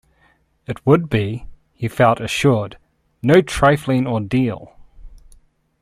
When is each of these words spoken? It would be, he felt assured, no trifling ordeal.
It 0.65 0.83
would 0.83 1.11
be, 1.11 1.45
he 1.75 1.87
felt 1.87 2.19
assured, 2.19 2.79
no 3.21 3.39
trifling 3.39 4.07
ordeal. 4.07 4.75